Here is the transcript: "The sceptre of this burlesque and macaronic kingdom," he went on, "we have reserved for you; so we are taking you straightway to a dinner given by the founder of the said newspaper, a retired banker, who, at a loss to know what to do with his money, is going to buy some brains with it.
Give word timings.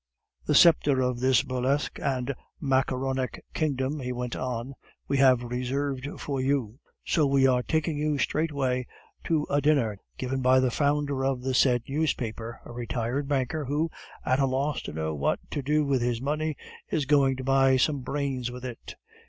"The 0.47 0.55
sceptre 0.55 0.99
of 0.99 1.19
this 1.19 1.43
burlesque 1.43 1.99
and 2.01 2.33
macaronic 2.59 3.39
kingdom," 3.53 3.99
he 3.99 4.11
went 4.11 4.35
on, 4.35 4.73
"we 5.07 5.17
have 5.17 5.43
reserved 5.43 6.09
for 6.19 6.41
you; 6.41 6.79
so 7.05 7.27
we 7.27 7.45
are 7.45 7.61
taking 7.61 7.99
you 7.99 8.17
straightway 8.17 8.87
to 9.25 9.45
a 9.51 9.61
dinner 9.61 9.99
given 10.17 10.41
by 10.41 10.59
the 10.59 10.71
founder 10.71 11.23
of 11.23 11.43
the 11.43 11.53
said 11.53 11.83
newspaper, 11.87 12.61
a 12.65 12.71
retired 12.71 13.27
banker, 13.27 13.65
who, 13.65 13.91
at 14.25 14.39
a 14.39 14.47
loss 14.47 14.81
to 14.81 14.91
know 14.91 15.13
what 15.13 15.37
to 15.51 15.61
do 15.61 15.85
with 15.85 16.01
his 16.01 16.19
money, 16.19 16.55
is 16.89 17.05
going 17.05 17.35
to 17.35 17.43
buy 17.43 17.77
some 17.77 17.99
brains 18.01 18.49
with 18.49 18.65
it. 18.65 18.95